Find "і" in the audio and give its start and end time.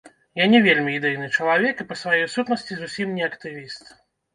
1.85-1.89